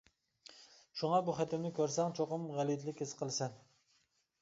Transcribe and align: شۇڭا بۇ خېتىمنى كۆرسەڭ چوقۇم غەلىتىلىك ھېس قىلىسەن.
شۇڭا 1.01 1.19
بۇ 1.27 1.37
خېتىمنى 1.41 1.73
كۆرسەڭ 1.81 2.17
چوقۇم 2.23 2.51
غەلىتىلىك 2.59 3.07
ھېس 3.07 3.17
قىلىسەن. 3.23 3.65